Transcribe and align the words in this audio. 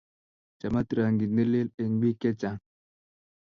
Chamat 0.59 0.87
rangit 0.97 1.31
ne 1.33 1.43
lel 1.51 1.67
eng' 1.81 1.99
biik 2.01 2.17
che 2.21 2.29
chang' 2.39 2.63